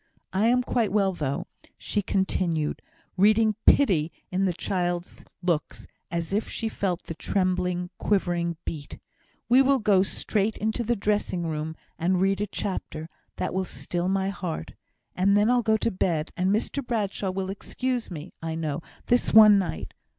[0.33, 1.45] "I am quite well, though,"
[1.77, 2.81] she continued,
[3.17, 8.97] reading pity in the child's looks, as she felt the trembling, quivering beat.
[9.47, 14.07] "We will go straight to the dressing room, and read a chapter; that will still
[14.09, 14.73] my heart;
[15.15, 19.35] and then I'll go to bed, and Mr Bradshaw will excuse me, I know, this
[19.35, 19.93] one night.